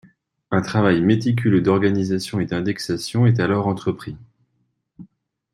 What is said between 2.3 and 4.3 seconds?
et d'indexation est alors entrepris.